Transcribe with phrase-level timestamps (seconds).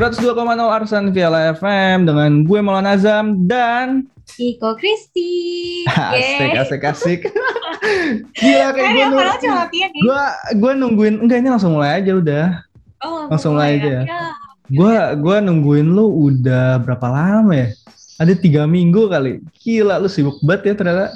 [0.00, 0.32] 202,0
[0.64, 4.08] Arsan Viala FM dengan gue Maulana Azam dan
[4.40, 5.84] Iko Kristi.
[5.92, 7.20] asik asik asik.
[8.40, 10.00] Gila kayak gue yang nunggu, padahal cuma latihan nih.
[10.00, 10.22] gue
[10.56, 12.46] gue nungguin enggak ini langsung mulai aja udah.
[13.04, 14.02] Oh, langsung mulai aja ya.
[14.08, 14.24] ya.
[14.72, 17.68] Gue gue nungguin lu udah berapa lama ya?
[18.16, 19.44] Ada tiga minggu kali.
[19.60, 21.12] Gila lu sibuk banget ya ternyata.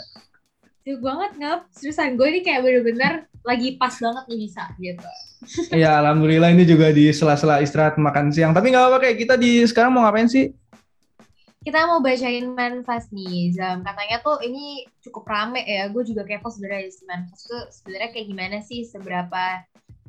[0.85, 1.61] Sibuk banget ngap.
[1.73, 5.11] Seriusan gue ini kayak bener-bener lagi pas banget nih bisa gitu.
[5.77, 8.57] Ya alhamdulillah ini juga di sela-sela istirahat makan siang.
[8.57, 10.49] Tapi nggak apa-apa kayak kita di sekarang mau ngapain sih?
[11.61, 13.81] Kita mau bacain manifest nih, Zam.
[13.81, 15.89] Katanya tuh ini cukup rame ya.
[15.89, 18.85] Gue juga kepo sebenarnya si manifest tuh sebenarnya kayak gimana sih?
[18.85, 19.65] Seberapa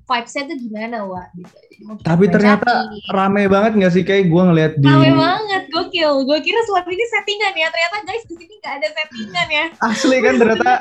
[0.06, 1.28] vibes-nya tuh gimana, Wak?
[1.34, 1.56] Gitu.
[1.56, 3.12] Jadi Tapi ternyata bacain.
[3.12, 6.12] rame banget nggak sih kayak gue ngeliat di Rame banget, gokil.
[6.24, 7.68] Gue kira selama ini settingan ya.
[7.72, 9.66] Ternyata guys di sini nggak ada settingan ya.
[9.84, 10.72] asli kan ternyata.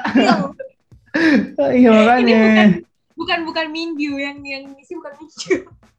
[1.80, 2.34] Iya makanya.
[2.34, 2.68] Ini bukan
[3.14, 5.54] bukan bukan Minggu yang yang isi bukan Minggu.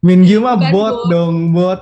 [0.05, 1.09] Minggu mah Bukan bot bot.
[1.09, 1.81] dong, bot.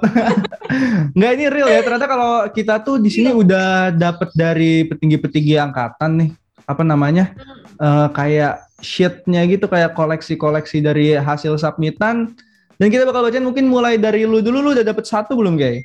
[1.17, 1.81] Enggak ini real ya.
[1.83, 6.29] Ternyata kalau kita tuh di sini udah dapet dari petinggi-petinggi angkatan nih.
[6.63, 7.35] Apa namanya?
[7.75, 12.31] Eh, kayak sheetnya gitu, kayak koleksi-koleksi dari hasil submitan.
[12.79, 14.63] Dan kita bakal bacain mungkin mulai dari lu dulu.
[14.63, 15.83] Lu udah dapet satu belum, Kay?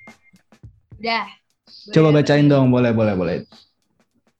[1.02, 1.26] Udah.
[1.90, 2.52] Coba Boleh, bacain boleh.
[2.54, 3.36] dong, boleh, boleh, boleh.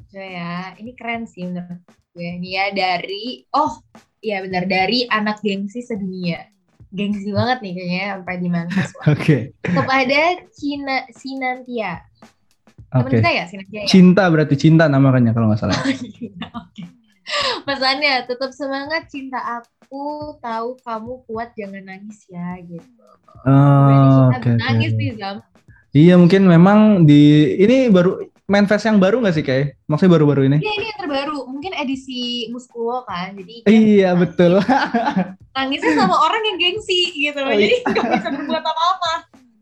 [0.07, 0.53] Coba ya.
[0.79, 1.83] Ini keren sih menurut
[2.19, 2.43] gue.
[2.43, 3.79] Ini ya dari oh
[4.19, 6.51] iya benar dari anak gengsi sedunia.
[6.91, 8.67] Gengsi banget nih kayaknya sampai di.
[9.15, 12.03] Oke, Kepada Cina Sinantia.
[12.91, 13.21] Oke.
[13.23, 13.89] kita ya Sinantia ya?
[13.89, 15.79] Cinta berarti cinta namanya kalau nggak salah.
[16.67, 16.83] Oke.
[17.69, 23.05] Pesannya tetap semangat cinta aku tahu kamu kuat jangan nangis ya gitu.
[23.47, 24.51] Oh, oke, oke.
[24.57, 25.45] nangis nih Zam.
[25.93, 29.77] Iya mungkin memang di ini baru manifest yang baru nggak sih kayak?
[29.85, 30.59] Maksudnya baru-baru ini?
[30.59, 31.39] Iya ini yang terbaru.
[31.53, 33.37] Mungkin edisi Muskulo kan.
[33.37, 34.59] Jadi Iya betul.
[35.57, 37.39] nangisnya sama orang yang gengsi gitu.
[37.45, 37.69] Oh, iya.
[37.69, 39.13] Jadi nggak bisa berbuat apa-apa.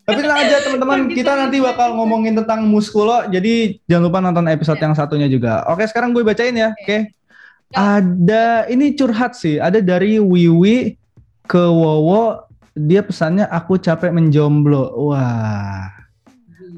[0.06, 3.26] Tapi tenang aja teman-teman, kita nanti bakal ngomongin tentang muskulo.
[3.26, 4.86] Jadi jangan lupa nonton episode Ya.
[4.86, 5.66] yang satunya juga.
[5.66, 6.70] Oke, sekarang gue bacain ya.
[6.78, 7.10] Oke.
[7.74, 7.98] Ya.
[7.98, 9.58] Ada ini curhat sih.
[9.58, 10.94] Ada dari Wiwi
[11.50, 12.46] ke Wowo.
[12.78, 14.94] Dia pesannya aku capek menjomblo.
[15.10, 15.90] Wah.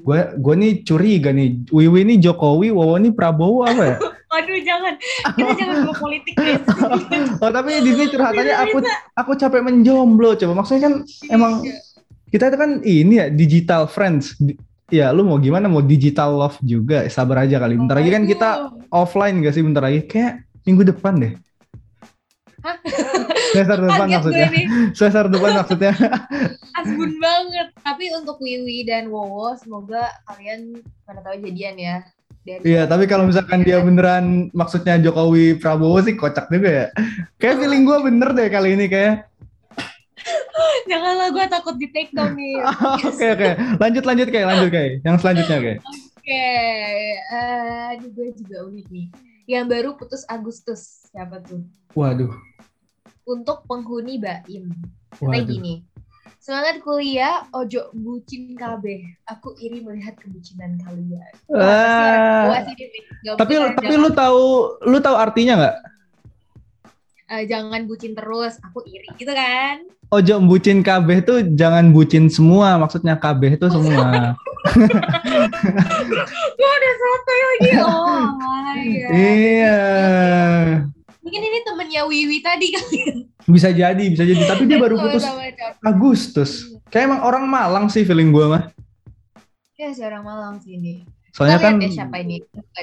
[0.04, 1.69] Gue gue nih curiga nih.
[1.69, 3.97] Wiwi ini Jokowi, Wowo ini Prabowo apa ya?
[4.38, 4.94] Aduh jangan.
[5.34, 6.62] Kita jangan bawa politik guys.
[7.43, 8.78] Oh tapi di sini curhatannya aku
[9.16, 10.37] aku capek menjomblo.
[10.37, 10.94] Coba maksudnya kan
[11.32, 11.65] emang
[12.28, 14.37] kita itu kan ini ya digital friends.
[14.88, 17.76] Ya lu mau gimana mau digital love juga sabar aja kali.
[17.76, 18.49] Bentar lagi kan kita
[18.88, 21.32] offline gak sih bentar lagi kayak minggu depan deh.
[23.55, 24.49] Semester depan maksudnya.
[24.93, 25.93] Semester depan maksudnya.
[26.77, 27.69] Asbun banget.
[27.83, 31.97] Tapi untuk Wiwi dan Wowo semoga kalian pada tahu jadian ya.
[32.49, 36.87] Iya, tapi kalau misalkan dia beneran maksudnya Jokowi Prabowo sih kocak juga ya.
[37.37, 39.29] Kayak feeling gue bener deh kali ini kayak.
[40.91, 42.56] janganlah gue takut di take down nih.
[43.05, 44.93] Oke oke, lanjut lanjut kayak lanjut kayak.
[45.05, 45.79] Yang selanjutnya kayak.
[45.85, 46.45] Oke,
[47.21, 49.06] eh ini gue juga unik nih.
[49.49, 51.65] Yang baru putus Agustus siapa tuh?
[51.97, 52.29] Waduh.
[53.25, 54.69] Untuk penghuni Baim.
[55.25, 55.49] Waduh.
[55.49, 55.89] gini.
[56.37, 59.09] Semangat kuliah, ojo bucin kabeh.
[59.25, 61.33] Aku iri melihat kebucinan kalian.
[61.57, 62.61] Ah.
[62.61, 62.61] Wah.
[63.25, 64.45] Gak Tapi tapi lu tahu
[64.85, 65.77] lu tahu artinya nggak?
[67.28, 68.56] Eh, jangan bucin terus.
[68.65, 69.84] Aku iri gitu kan?
[70.09, 74.33] Ojo bucin kabeh tuh jangan bucin semua, maksudnya kabeh tuh semua.
[76.56, 77.71] Gue ada satu lagi.
[77.84, 78.25] Oh,
[78.81, 79.09] iya.
[79.12, 79.78] iya.
[81.21, 83.00] Mungkin ini temennya Wiwi tadi kali.
[83.44, 84.49] Bisa jadi, bisa jadi.
[84.49, 85.28] Tapi dia baru putus.
[85.84, 86.72] Agustus.
[86.88, 88.62] Kayak emang orang Malang sih feeling gua mah.
[89.77, 91.05] Ya, seorang Malang sih ini.
[91.38, 92.43] Soalnya kan ya siapa ini.
[92.43, 92.82] Ya.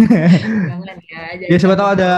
[0.72, 1.52] Jangan ya.
[1.52, 2.12] ya siapa tahu ada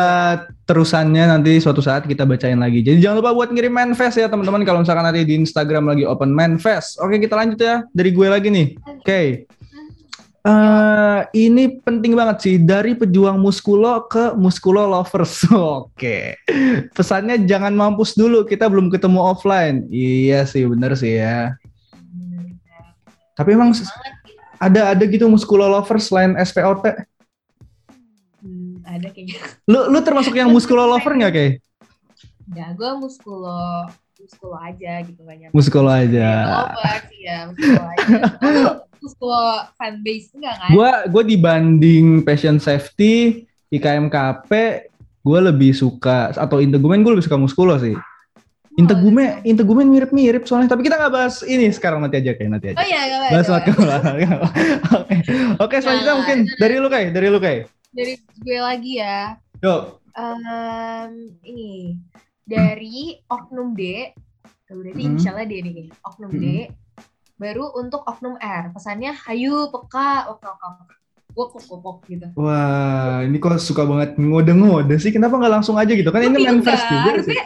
[0.63, 2.87] terusannya nanti suatu saat kita bacain lagi.
[2.87, 6.31] Jadi jangan lupa buat ngirim manifest ya teman-teman kalau misalkan nanti di Instagram lagi open
[6.31, 7.03] manifest.
[7.03, 7.83] Oke, kita lanjut ya.
[7.91, 8.67] Dari gue lagi nih.
[8.79, 9.51] Oke.
[10.47, 15.43] Eh, ini penting banget sih dari pejuang muskulo ke muskulo lovers.
[15.83, 16.39] Oke.
[16.95, 19.91] Pesannya jangan mampus dulu, kita belum ketemu offline.
[19.91, 21.59] Iya sih, bener sih ya.
[23.35, 24.26] Tapi emang Semangat.
[24.57, 26.85] Ada ada gitu muskulo lovers selain SPOT.
[28.41, 29.39] Hmm, ada kayaknya.
[29.69, 31.53] Lu lu termasuk yang muskulo lover nggak kayak?
[32.55, 35.55] Ya, gue muskulo muskulo aja gitu gak nyampe.
[35.55, 36.31] Muskulo aja.
[36.47, 38.07] Lover sih ya, muskulo aja.
[38.43, 38.63] Lu
[39.03, 39.43] muskulo
[39.79, 40.71] fanbase enggak kan?
[40.75, 44.51] Gua gua dibanding passion safety IKMKP
[45.27, 47.99] gue lebih suka atau integumen gue lebih suka muskulo sih.
[48.77, 50.77] Integumen, integumen mirip-mirip soalnya.
[50.77, 52.77] Tapi kita nggak bahas ini sekarang nanti aja kayak nanti aja.
[52.77, 53.33] Oh iya, gak apa-apa.
[53.33, 53.71] Bahas waktu
[55.01, 55.17] Oke,
[55.57, 57.63] oke selanjutnya Nah, mungkin dari lu kayak, dari lu kayak.
[57.97, 59.41] Dari gue lagi ya.
[59.65, 59.81] Yuk,
[60.17, 61.13] Em,
[61.45, 61.97] ini
[62.45, 64.13] dari Oknum D.
[64.69, 65.09] Berarti Hmm.
[65.13, 65.89] inisialnya D nih.
[66.05, 66.45] Oknum D.
[67.37, 70.95] Baru untuk oknum R, pesannya hayu, peka, oke oke oke.
[71.37, 72.33] Wok, wok, wok, wok, gitu.
[72.33, 75.13] Wah, ini kok suka banget ngode-ngode sih.
[75.13, 76.09] Kenapa nggak langsung aja gitu?
[76.09, 77.37] Kan ini manifest enggak, juga sih.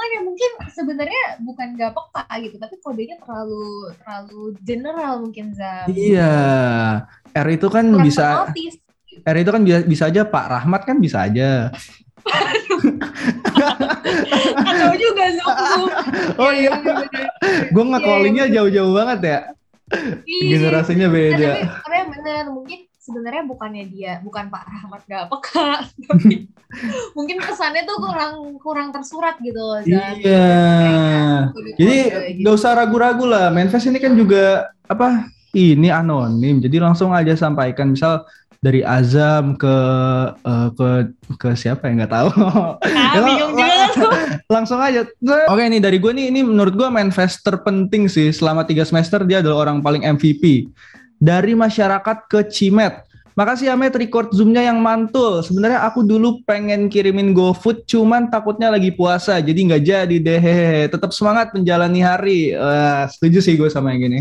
[0.00, 5.84] Iya makanya mungkin sebenarnya bukan gak peka gitu, tapi kodenya terlalu terlalu general mungkin Zam.
[5.92, 6.32] Iya.
[7.36, 8.48] R itu kan Kurang bisa.
[9.20, 11.68] R itu kan bisa, bisa aja Pak Rahmat kan bisa aja.
[14.64, 15.24] Kacau juga.
[16.40, 16.72] Oh iya,
[17.68, 19.38] gue nge-callingnya Iya, jauh-jauh banget ya.
[20.24, 20.48] Iya.
[20.56, 21.50] Generasinya Nah, beda.
[21.52, 26.44] tapi, tapi yang bener mungkin sebenarnya bukannya dia bukan Pak Rahmat gak peka tapi
[27.16, 29.80] mungkin pesannya tuh kurang kurang tersurat gitu loh.
[29.82, 31.50] Iya.
[31.80, 31.98] Jadi
[32.36, 32.44] gitu.
[32.46, 33.48] gak usah ragu-ragu lah.
[33.50, 35.26] Manifest ini kan juga apa?
[35.50, 36.62] Ini anonim.
[36.62, 37.90] Jadi langsung aja sampaikan.
[37.90, 38.22] Misal
[38.60, 39.76] dari Azam ke
[40.36, 40.88] eh, ke
[41.40, 42.30] ke siapa ya nggak tahu.
[42.84, 44.20] Ah, bingung lah- juga
[44.60, 45.08] langsung aja.
[45.48, 49.40] Oke nih dari gue nih ini menurut gue manifest terpenting sih selama tiga semester dia
[49.42, 50.68] adalah orang paling MVP
[51.20, 53.06] dari masyarakat ke Cimet.
[53.38, 55.40] Makasih Amet record zoomnya yang mantul.
[55.40, 60.44] Sebenarnya aku dulu pengen kirimin GoFood, cuman takutnya lagi puasa, jadi nggak jadi deh.
[60.90, 62.40] Tetap semangat menjalani hari.
[62.52, 64.20] Wah, setuju sih gue sama yang gini.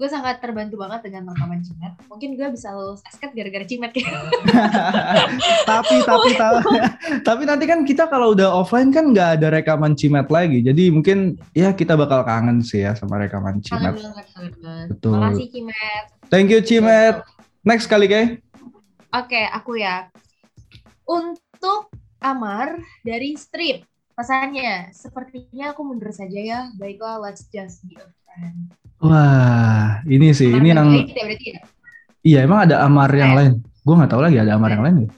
[0.00, 1.92] Gue sangat terbantu banget dengan rekaman Cimet.
[2.08, 4.08] Mungkin gue bisa lulus esket gara-gara Cimet ya.
[5.68, 6.72] tapi tapi tapi
[7.20, 10.64] tapi nanti kan kita kalau udah offline kan nggak ada rekaman Cimet lagi.
[10.64, 13.94] Jadi mungkin ya kita bakal kangen sih ya sama rekaman Kangen Cimet.
[14.00, 14.86] banget, kangen banget.
[14.96, 15.20] Betul.
[15.20, 16.04] Makasih Cimet.
[16.32, 17.16] Thank you Cimet.
[17.60, 18.40] Next kali Kay.
[19.12, 20.08] Oke, aku ya.
[21.04, 21.92] Untuk
[22.24, 23.84] Amar dari Strip.
[24.16, 26.60] Pesannya, sepertinya aku mundur saja ya.
[26.80, 28.72] Baiklah, let's just be a friend.
[29.00, 31.60] Wah, ini sih, Amar ini yang Baik ya berarti ya?
[32.20, 33.36] iya emang ada Amar yang Eh.
[33.36, 33.52] lain.
[33.80, 34.96] Gue nggak tahu lagi ada Amar yang lain.
[35.00, 35.08] ya?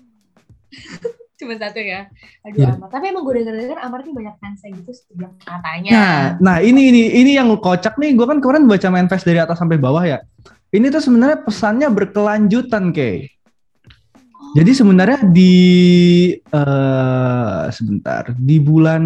[1.43, 2.06] Cuma satu ya.
[2.46, 2.79] Aduh, Iya.
[2.79, 2.88] Amar.
[2.88, 5.90] Tapi emang gue denger-denger Amar nih banyak fansnya gitu sejak katanya.
[5.90, 8.14] Nah, nah ini ini ini yang kocak nih.
[8.14, 10.23] Gue kan kemarin baca manifest dari atas sampai bawah ya.
[10.70, 13.26] Ini tuh sebenarnya pesannya berkelanjutan, Kay.
[14.52, 15.55] Jadi sebenarnya di
[16.37, 19.02] eh sebentar di bulan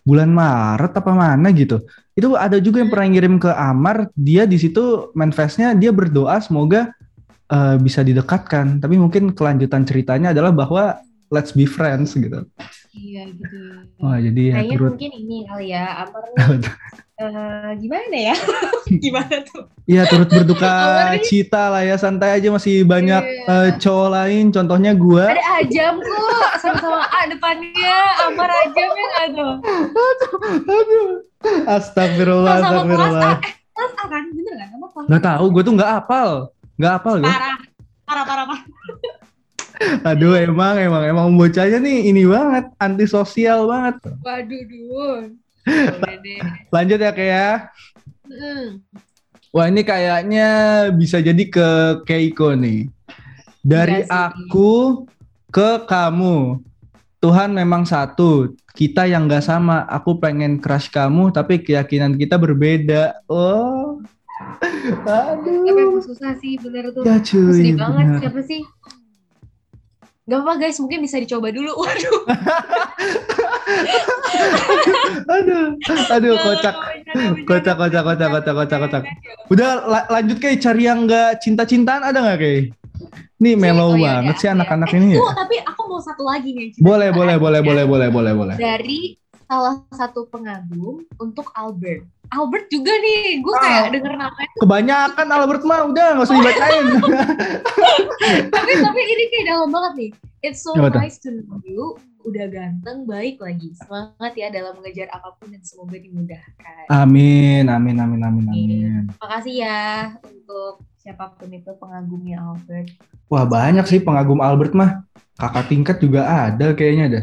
[0.00, 1.82] bulan Maret apa mana gitu.
[2.16, 4.08] Itu ada juga yang pernah ngirim ke Amar.
[4.16, 6.90] Dia di situ manifestnya dia berdoa semoga
[7.52, 8.80] eh, bisa didekatkan.
[8.80, 10.96] Tapi mungkin kelanjutan ceritanya adalah bahwa
[11.28, 12.48] let's be friends gitu.
[12.96, 13.60] Iya gitu.
[13.98, 15.84] Wah jadi ya Kayaknya turut mungkin ini kali ya.
[16.00, 16.72] Amar nih,
[17.16, 18.34] eh, gimana ya?
[19.04, 19.62] gimana tuh?
[19.84, 20.72] Iya turut berduka
[21.28, 23.44] cita lah ya santai aja masih banyak Iya.
[23.46, 26.50] eh, cowok lain contohnya gua Ada Ajam kok.
[26.58, 27.96] Sama-sama A depannya.
[28.24, 29.52] Amar Ajam ya nggak tuh?
[30.66, 31.08] aduh
[31.68, 33.20] astagfirullah Sama-sama kelas A.
[33.20, 34.22] astagfirullah Eh, kelas A kan?
[34.30, 34.68] Bener nggak?
[34.70, 36.30] Kamu kelas nggak tahu gue tuh nggak apal
[36.74, 37.56] nggak apal gue Parah.
[38.06, 38.60] Parah, parah, parah.
[40.02, 45.18] Aduh emang emang emang bocahnya nih ini banget antisosial banget Waduh, duh.
[46.74, 47.74] Lanjut ya kayak
[49.50, 50.48] wah ini kayaknya
[50.92, 51.68] bisa jadi ke
[52.04, 52.88] Keiko nih
[53.60, 55.04] dari Iya aku
[55.48, 56.60] ke kamu
[57.18, 63.18] Tuhan memang satu kita yang nggak sama aku pengen crush kamu tapi keyakinan kita berbeda
[63.26, 63.98] oh
[65.02, 67.02] Tapi aduh emang susah sih, bener tuh.
[67.02, 68.04] ya cuy Sedih banget.
[68.04, 68.20] bener.
[68.20, 68.60] Siapa sih?
[70.26, 71.70] Gak apa guys, mungkin bisa dicoba dulu.
[71.80, 72.18] Waduh.
[75.28, 75.66] aduh.
[76.10, 76.74] Aduh kocak.
[77.46, 79.02] kocak kocak kocak kocak kocak kocak.
[79.46, 82.62] udah la- lanjut kayak cari yang nggak cinta cintaan ada nggak kayak
[83.36, 84.56] nih mellow Oh, iya, banget sih iya.
[84.56, 85.18] anak-anak Eh, ini ya.
[85.20, 86.68] tuh, tapi aku mau satu lagi nih.
[86.76, 88.56] boleh boleh boleh boleh boleh boleh boleh.
[88.56, 89.14] Dari
[89.46, 92.02] salah satu pengagum untuk Albert.
[92.28, 93.60] Albert juga nih, gue Ah.
[93.60, 94.50] kayak denger namanya.
[94.56, 96.84] kebanyakan Albert mah udah nggak usah dibacain
[98.48, 100.10] tapi tapi ini kayak dalam banget nih.
[100.42, 100.90] It's so tuh?
[100.92, 101.96] nice to know you.
[102.22, 103.70] Udah ganteng, baik lagi.
[103.76, 106.84] Semangat ya dalam mengejar apa pun dan semoga dimudahkan.
[106.88, 109.82] amin amin amin amin amin Makasih ya
[110.20, 112.90] untuk siapa pun itu pengagumnya Albert.
[113.26, 115.06] wah banyak sih pengagum Albert mah
[115.36, 117.20] kakak tingkat juga ada kayaknya ada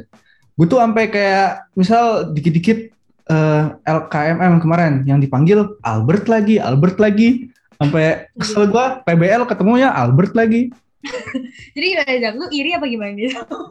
[0.53, 2.91] gue tuh sampai kayak misal dikit-dikit
[3.29, 7.51] eh, LKMM kemarin yang dipanggil Albert lagi Albert lagi.
[7.77, 10.71] Sampai kesel gue PBL ketemunya Albert lagi.
[11.75, 12.33] Jadi gimana Jam?
[12.39, 13.11] Lu iri apa gimana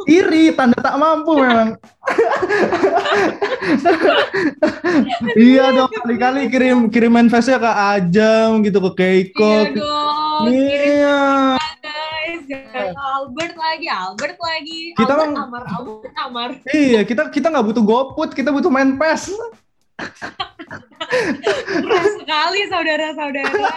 [0.04, 1.70] iri tanda tak mampu memang.
[5.38, 9.48] Iya dong kali-kali kirim kirim manifestnya ke Ajam gitu ke Keiko.
[9.48, 10.44] Iya dong.
[10.52, 11.20] Iya
[12.52, 14.80] Jangan Albert lagi, Albert lagi.
[14.92, 16.50] Kita Albert, kan- Amar, Albert, Amar.
[16.68, 19.32] iya kita kita nggak butuh GoPut kita butuh main PES
[21.82, 23.70] Keras sekali saudara-saudara.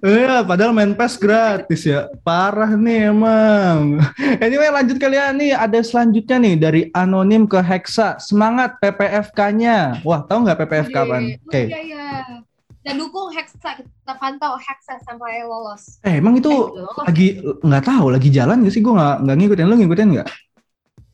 [0.00, 2.08] Iya, padahal main PES gratis ya.
[2.22, 4.00] Parah nih emang.
[4.40, 5.52] Anyway, lanjut kalian nih.
[5.52, 8.16] Ada selanjutnya nih dari anonim ke Hexa.
[8.18, 10.00] Semangat PPFK-nya.
[10.02, 11.24] Wah, tahu nggak PPFK apaan?
[11.28, 11.62] Iya, Oke.
[11.68, 12.06] Iya, iya.
[12.78, 17.04] Kita dukung Hexa kita pantau Hexa sampai lolos Eh, emang itu Eh, lolos.
[17.04, 18.80] lagi nggak tahu lagi jalan gak sih?
[18.80, 19.66] Gue nggak nggak ngikutin.
[19.66, 20.28] Lu ngikutin nggak?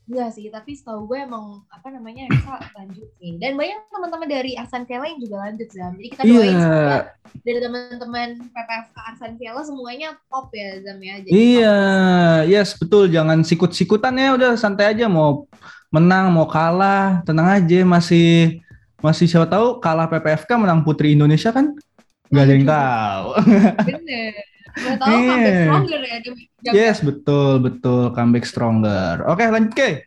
[0.05, 3.41] Enggak sih, tapi setahu gue emang apa namanya Hexa lanjut sih.
[3.41, 5.91] Dan banyak teman-teman dari Arsan Vela yang juga lanjut Zam.
[5.97, 6.61] Jadi kita doain Iya.
[6.61, 6.97] semoga
[7.41, 11.15] dari teman-teman PPFK Arsan Vela semuanya top ya Zam ya.
[11.25, 11.77] Jadi Iya,
[12.45, 13.09] yes betul.
[13.09, 14.37] Jangan sikut-sikutan ya.
[14.37, 15.09] Udah santai aja.
[15.09, 15.49] Mau
[15.89, 17.81] menang, mau kalah, tenang aja.
[17.81, 18.61] Masih
[18.99, 21.75] masih siapa tahu kalah PPFK menang Putri Indonesia kan?
[22.27, 23.25] Gak ada yang tahu.
[23.33, 23.85] top.
[23.85, 24.33] Bener.
[24.75, 25.29] Tahu Iya.
[25.31, 26.17] comeback stronger ya.
[26.19, 28.03] demi yes betul betul.
[28.11, 29.13] Comeback stronger.
[29.25, 30.03] Oke lanjut ke.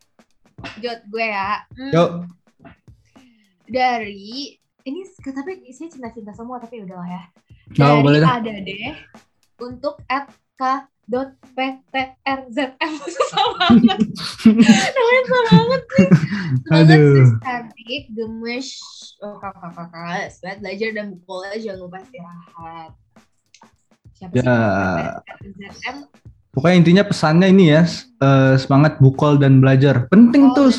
[0.79, 1.63] Jod gue ya.
[1.73, 2.11] Hmm, Yuk.
[3.65, 7.23] Dari ini tapi isinya cinta-cinta semua tapi udahlah ya.
[7.71, 8.31] Nggak apa, Dari boleh dah.
[8.41, 8.93] ada deh
[9.59, 9.95] untuk
[11.57, 13.99] @k.ptrzm susah banget.
[14.95, 16.09] Namanya susah banget sih.
[16.63, 18.69] Semangat sis cantik, gemes,
[19.21, 22.91] oh kakak kakak, semangat belajar dan bukunya jangan lupa istirahat.
[24.13, 24.57] Siapa sih Ya.
[25.25, 25.97] PTRZM?
[26.49, 27.83] Pokoknya intinya pesannya ini ya.
[28.19, 30.11] eh, semangat bukol dan belajar.
[30.11, 30.71] Penting Oh, tuh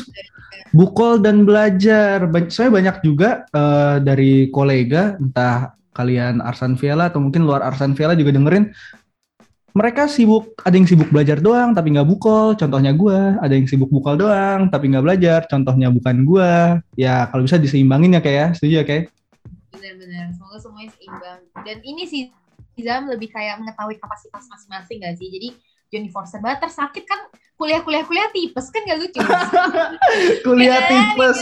[0.70, 2.20] bukol dan belajar.
[2.52, 8.12] Saya banyak juga eh, dari kolega, entah kalian Arsan Viela atau mungkin luar Arsan Viela
[8.14, 8.70] juga dengerin.
[9.70, 13.38] Mereka sibuk, ada yang sibuk belajar doang tapi nggak bukol, contohnya gua.
[13.38, 16.82] Ada yang sibuk bukol doang tapi nggak belajar, contohnya bukan gua.
[16.98, 19.04] Ya kalau bisa diseimbangin ya kayak ya, setuju ya kayak?
[19.70, 21.40] Benar-benar, semoga semuanya seimbang.
[21.62, 22.22] Dan ini sih
[22.80, 25.28] Zam lebih kayak mengetahui kapasitas masing-masing gak sih?
[25.28, 25.48] Jadi
[25.92, 27.28] Johnny Forster banget tersakit kan
[27.60, 29.20] kuliah-kuliah-kuliah tipes kan gak lucu.
[30.48, 31.38] kuliah Ya, tipes.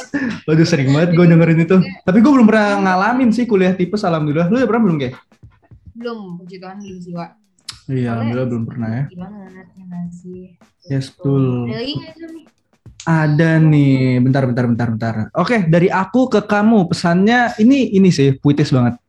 [0.50, 1.76] Waduh sering banget gue dengerin itu.
[2.02, 4.50] Tapi gue belum pernah ngalamin sih kuliah tipes alhamdulillah.
[4.50, 5.14] Lu udah pernah belum kayak?
[5.98, 7.30] belum, puji Tuhan belum sih, Wak.
[7.88, 9.04] Iya, alhamdulillah belum pernah ya.
[9.08, 10.60] Gimana ya nggak sih?
[10.92, 11.72] Yes, betul.
[11.72, 12.44] Ada lagi nggak Zam nih?
[13.08, 15.14] Ada nih, bentar, bentar, bentar, bentar.
[15.32, 19.00] Oke, dari aku ke kamu pesannya ini ini sih puitis banget.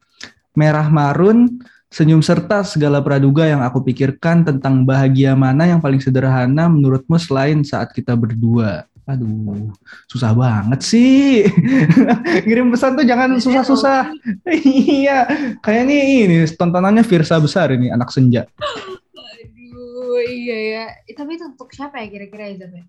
[0.55, 1.59] Merah marun,
[1.91, 7.59] senyum serta segala praduga yang aku pikirkan tentang bahagia mana yang paling sederhana menurutmu selain
[7.67, 8.87] saat kita berdua.
[9.09, 9.73] Aduh,
[10.05, 11.41] susah banget sih.
[12.45, 14.13] Ngirim pesan tuh jangan susah-susah.
[15.01, 15.25] iya,
[15.65, 15.97] kayaknya
[16.29, 18.45] ini tontonannya Virsa besar ini anak senja.
[18.61, 20.85] Aduh, iya ya.
[21.17, 22.83] Tapi itu untuk siapa ya kira-kira ya ya?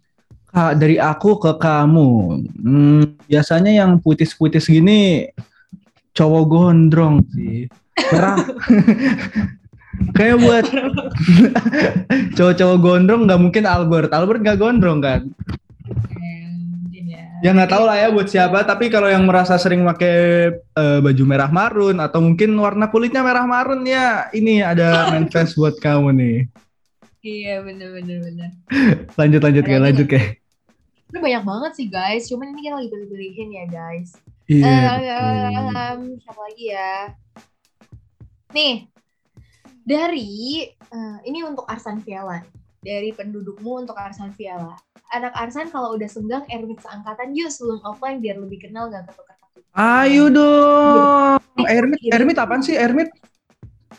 [0.51, 2.11] Kak, dari aku ke kamu.
[2.53, 5.25] Hmm, biasanya yang puitis-puitis gini
[6.13, 7.65] cowok gondrong sih.
[8.13, 8.37] Merah.
[10.17, 10.65] Kayak buat
[12.37, 14.13] cowok-cowok gondrong nggak mungkin Albert.
[14.13, 15.33] Albert nggak gondrong kan?
[17.41, 17.57] Ya.
[17.57, 18.59] Nggak tahu lah ya buat siapa.
[18.69, 20.17] Tapi kalau yang merasa sering pakai
[20.57, 25.81] eh, baju merah marun atau mungkin warna kulitnya merah marun ya ini ada manifest buat
[25.81, 26.39] kamu nih.
[27.21, 28.51] Iya bener-bener bener.
[29.21, 30.41] Lanjut lanjut kayak lanjut kayak.
[31.11, 32.29] Ini banyak banget sih guys.
[32.29, 34.17] Cuman ini kita lagi pilih-pilihin ya guys.
[34.51, 34.67] Iya.
[34.67, 35.75] Eh, betul.
[35.75, 36.95] em, siapa lagi ya?
[38.51, 38.75] Nih,
[39.87, 40.31] dari
[40.71, 42.60] eh, ini untuk Arsan Viala.
[42.81, 44.73] Dari pendudukmu untuk Arsan Viala.
[45.13, 49.77] Anak Arsan kalau udah senggang Ermit seangkatan yuk sebelum offline biar lebih kenal gak ketukar-ketukar.
[49.77, 51.45] Ayo dong.
[51.69, 53.13] Ermit, Ermit apaan sih Ermit?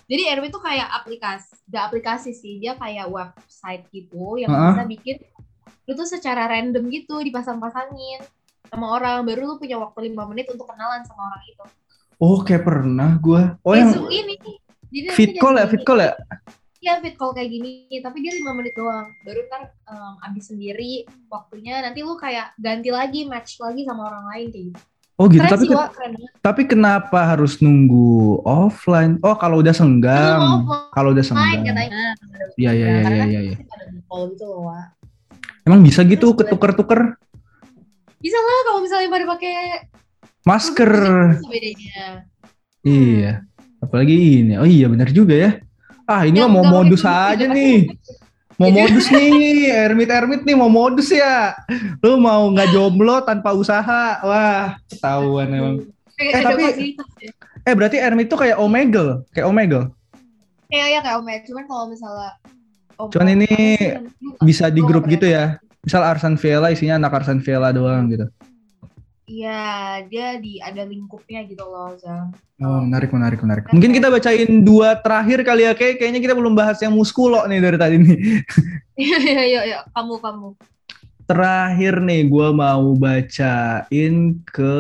[0.09, 4.73] Jadi Ermit tuh kayak aplikasi, gak aplikasi sih, dia kayak website gitu yang Heeh.
[4.73, 5.17] bisa bikin
[5.85, 8.25] lu tuh secara random gitu dipasang-pasangin
[8.71, 11.63] sama orang baru lu punya waktu lima menit untuk kenalan sama orang itu.
[12.17, 13.61] Oh, kayak pernah gua.
[13.61, 14.35] Oh, Kayak yang ini.
[14.91, 16.13] Jadi fit call ya, fit call ya?
[16.81, 19.13] Iya fit call kayak gini, tapi dia lima menit doang.
[19.21, 24.25] Baru ntar em, abis sendiri waktunya nanti lu kayak ganti lagi match lagi sama orang
[24.33, 24.79] lain kayak gitu.
[25.21, 26.31] Oh gitu, Keren tapi sih, ke- Wak, keren banget.
[26.41, 29.21] tapi kenapa harus nunggu offline?
[29.21, 30.65] Oh, kalau udah senggang.
[30.89, 31.61] Kalau udah senggang.
[31.61, 32.17] katanya.
[32.57, 33.55] Iya, iya, iya, iya, kan iya, iya.
[34.09, 34.85] call gitu loh, Wak.
[35.61, 37.13] Emang bisa gitu ketuker-tuker
[38.17, 39.53] Bisa lah kalau misalnya pada pakai
[40.41, 40.91] masker.
[41.45, 42.25] Bedanya?
[42.81, 43.31] Iya.
[43.77, 44.57] Apalagi ini.
[44.57, 45.51] Oh iya, benar juga ya.
[46.05, 47.91] Ah, ini mah mau modus aja nih.
[48.59, 51.57] Mau modus nih, ermit-ermit nih mau modus ya.
[52.03, 54.21] Lu mau nggak jomblo tanpa usaha.
[54.21, 55.75] Wah, ketahuan emang.
[56.21, 56.93] Eh, tapi-.
[57.61, 59.89] Eh, berarti ermit tuh kayak omegle, kayak omegle.
[60.71, 62.31] Kayak ya kayak Omet, cuman kalau misalnya
[62.95, 64.07] Cuman ini sih yang-
[64.39, 65.57] Bisa di Gua grup gitu ya.
[65.81, 68.29] Misal Arsan Viela isinya anak Arsan Viela doang gitu.
[69.31, 69.63] Iya,
[70.11, 72.35] dia di ada lingkupnya gitu loh, Zam.
[72.59, 73.63] Oh, menarik, menarik, menarik.
[73.71, 77.63] Mungkin kita bacain dua terakhir kali ya, kayak kayaknya kita belum bahas yang muskulo nih
[77.63, 78.19] dari tadi nih.
[79.01, 80.49] Iya, iya, iya, iya, kamu kamu.
[81.25, 84.75] Terakhir nih, gue mau bacain ke,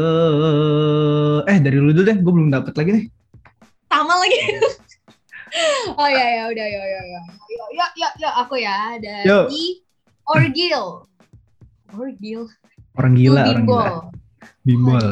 [1.47, 3.05] eh dari lu dulu deh, gue belum dapet lagi nih.
[3.87, 4.39] Sama lagi.
[6.01, 7.21] oh ya ya udah ya ya ya.
[7.49, 9.47] Ya ya ya, ya aku ya dari Yo.
[10.27, 11.07] Orgil.
[11.95, 12.41] Orgil.
[12.99, 14.11] Orang gila, orang gila.
[14.61, 15.05] Bimbol.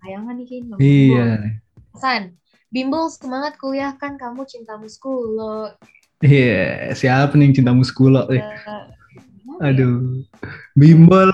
[0.00, 0.74] Tayangan nih kayaknya.
[0.80, 1.28] Iya.
[1.96, 2.22] San,
[2.70, 5.74] Bimbel semangat kuliah kan kamu cinta muskulo.
[6.20, 8.28] Iya, siapa nih yang cinta muskulo?
[8.30, 8.46] Eh, Eh,
[9.40, 9.72] gimana ya?
[9.72, 10.22] aduh,
[10.76, 11.32] bimbel.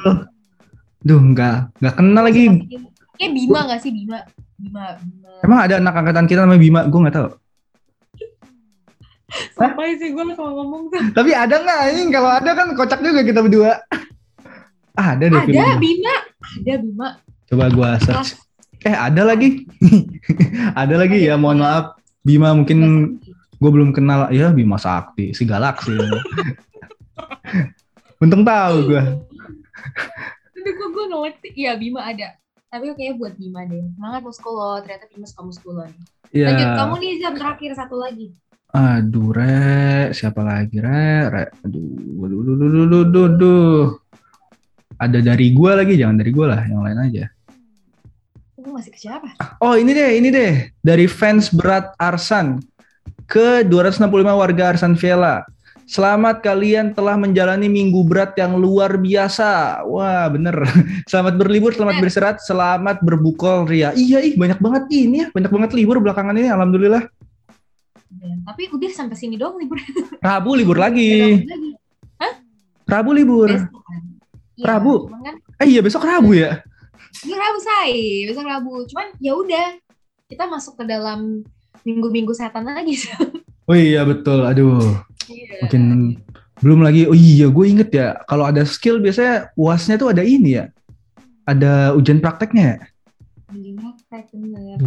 [1.02, 2.50] Duh, enggak, enggak kenal lagi.
[3.16, 4.18] Kayak Bima gak sih Bima?
[4.58, 5.30] Bima, Bima.
[5.44, 6.80] Emang ada anak angkatan kita namanya Bima?
[6.88, 7.28] Gue nggak tahu.
[9.52, 11.00] Sampai sih gue kalau ngomong tuh.
[11.12, 12.08] Tapi ada nggak anjing?
[12.14, 13.72] Kalau ada kan kocak juga kita berdua.
[14.96, 15.76] Ada deh Ada filmnya.
[15.76, 16.14] Bima.
[16.60, 17.08] Ada Bima.
[17.46, 18.40] Coba gua search.
[18.82, 19.66] Eh, ada lagi.
[20.80, 21.96] ada lagi ya, mohon maaf.
[22.20, 22.78] Bima mungkin
[23.56, 24.28] gue belum kenal.
[24.30, 25.94] Ya, Bima Sakti, si galaksi.
[28.22, 29.02] Untung tahu gue.
[30.54, 31.48] Tapi gue gue ngerti.
[31.54, 32.34] Iya Bima ada.
[32.66, 33.84] Tapi kayaknya buat Bima deh.
[33.94, 34.80] Semangat muskulo.
[34.82, 36.04] Ternyata Bima suka muskulo nih.
[36.42, 36.74] Lanjut Ya.
[36.74, 38.34] kamu nih jam terakhir satu lagi.
[38.76, 41.30] Aduh, Re, siapa lagi, Re?
[41.32, 41.86] Re, aduh,
[42.26, 43.82] aduh, aduh, aduh, aduh, aduh, aduh.
[44.96, 47.24] Ada dari gua lagi, jangan dari gua lah, yang lain aja.
[48.56, 49.36] Gue masih ke siapa?
[49.62, 50.72] Oh, ini deh, ini deh.
[50.82, 52.58] Dari fans berat Arsan
[53.30, 55.46] ke 265 warga Arsan Villa.
[55.86, 59.84] Selamat kalian telah menjalani minggu berat yang luar biasa.
[59.86, 60.66] Wah, bener.
[61.10, 63.94] Selamat berlibur, selamat beristirahat, selamat berbukol ria.
[63.94, 66.50] Iya, ih banyak banget ini ya, banyak banget libur belakangan ini.
[66.50, 67.06] Alhamdulillah.
[68.18, 69.78] Ya, tapi udah sampai sini doang libur.
[70.18, 71.46] Rabu libur lagi.
[72.82, 73.46] Rabu libur.
[73.46, 73.78] Besok.
[74.56, 75.12] Iya, Rabu.
[75.12, 76.60] Kan Eh iya besok Rabu ya.
[77.16, 77.92] besok Rabu say,
[78.24, 78.72] besok Rabu.
[78.88, 79.66] Cuman ya udah
[80.26, 81.44] kita masuk ke dalam
[81.82, 82.96] minggu-minggu setan lagi.
[83.66, 84.46] Oh iya betul.
[84.46, 84.78] Aduh,
[85.26, 85.66] Iya.
[85.66, 86.14] makin
[86.62, 87.10] belum lagi.
[87.10, 88.14] Oh iya, gue inget ya.
[88.30, 90.70] Kalau ada skill biasanya uasnya tuh ada ini ya.
[91.42, 92.78] Ada ujian prakteknya ya.
[93.50, 94.78] Bener.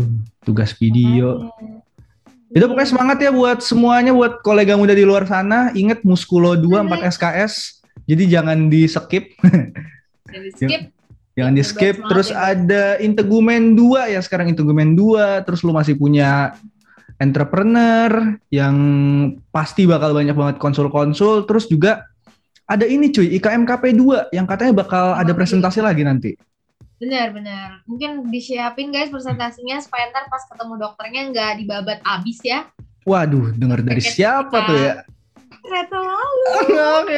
[0.47, 1.43] Tugas video.
[1.43, 1.83] Makanya.
[2.49, 5.75] Itu pokoknya semangat ya buat semuanya, buat kolega muda di luar sana.
[5.75, 7.78] Ingat Muskulo 2 4 SKS.
[8.09, 9.37] Jadi jangan di skip,
[10.25, 10.81] Jangan di skip.
[11.37, 11.95] jangan di skip.
[12.09, 12.57] Terus ya.
[12.57, 15.45] ada Integumen 2 ya sekarang Integumen 2.
[15.45, 16.57] Terus lu masih punya
[17.21, 18.75] entrepreneur yang
[19.53, 21.45] pasti bakal banyak banget konsul-konsul.
[21.45, 22.09] Terus juga
[22.65, 26.33] ada ini cuy, IKMKP 2 yang katanya bakal ada Oh, presentasi lagi nanti.
[26.99, 27.67] Benar, benar.
[27.87, 32.67] Mungkin disiapin guys presentasinya supaya ntar pas ketemu dokternya nggak dibabat abis ya.
[33.07, 34.93] Waduh, dengar dari siapa tuh ya?
[35.69, 36.45] Ternyata lalu.
[36.97, 37.17] Oke.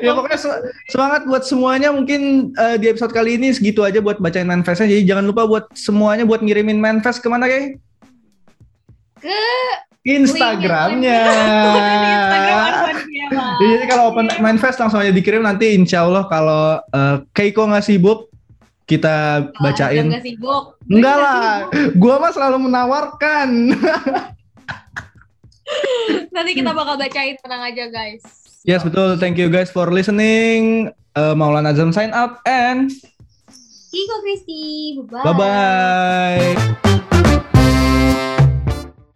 [0.00, 1.92] ya pokoknya se- semangat buat semuanya.
[1.92, 4.88] Mungkin eh, di episode kali ini segitu aja buat bacain manifestnya.
[4.88, 7.76] Jadi jangan lupa buat semuanya buat ngirimin manifest ke mana kayak?
[9.16, 9.40] Ke
[10.02, 11.20] Instagramnya.
[11.28, 13.46] Instagram Fiela.
[13.60, 18.32] Jadi kalau open manifest langsung aja dikirim nanti insya Allah kalau eh, Keiko nggak sibuk
[18.86, 20.06] kita Ah, bacain.
[20.06, 20.78] Nggak sibuk.
[20.86, 21.50] Enggak Nggak lah,
[21.92, 23.48] gua mah selalu menawarkan.
[26.34, 28.22] Nanti kita bakal bacain tenang aja guys.
[28.66, 30.90] yes betul, thank you guys for listening.
[31.16, 32.92] Eh, Maulana Azam sign up and
[33.88, 37.56] Kiko Kristi, bye bye bye.